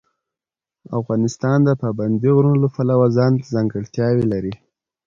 افغانستان 0.99 1.57
د 1.63 1.69
پابندي 1.81 2.29
غرونو 2.35 2.57
له 2.63 2.69
پلوه 2.75 3.07
ځانته 3.17 3.45
ځانګړتیاوې 3.55 4.25
لري. 4.33 4.53